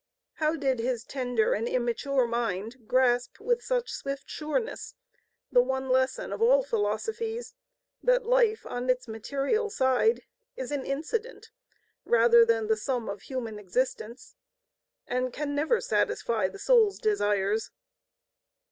How 0.37 0.55
did 0.55 0.79
his 0.79 1.03
tender 1.03 1.53
and 1.53 1.67
immature 1.67 2.25
mind 2.25 2.87
grasp 2.87 3.39
with 3.39 3.61
such 3.61 3.91
swift 3.91 4.27
sureness 4.27 4.95
the 5.51 5.61
one 5.61 5.89
lesson 5.89 6.33
of 6.33 6.41
all 6.41 6.63
philosophies, 6.63 7.53
that 8.01 8.25
life 8.25 8.65
on 8.65 8.89
its 8.89 9.07
material 9.07 9.69
side 9.69 10.23
is 10.55 10.71
an 10.71 10.87
incident 10.87 11.51
rather 12.03 12.43
than 12.43 12.65
the 12.65 12.77
sum 12.77 13.09
of 13.09 13.21
human 13.21 13.59
existence 13.59 14.33
and 15.05 15.31
can 15.33 15.53
never 15.53 15.79
satisfy 15.79 16.47
the 16.47 16.57
soul's 16.57 16.97
desires 16.97 17.69